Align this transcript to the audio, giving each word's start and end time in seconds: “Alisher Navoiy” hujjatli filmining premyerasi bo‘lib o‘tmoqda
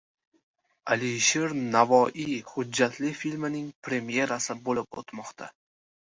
“Alisher 0.93 1.51
Navoiy” 1.75 2.25
hujjatli 2.51 3.11
filmining 3.19 3.67
premyerasi 3.89 4.55
bo‘lib 4.71 4.99
o‘tmoqda 5.03 5.51